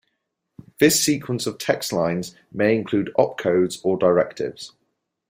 [0.79, 4.71] This sequence of text lines may include opcodes or directives.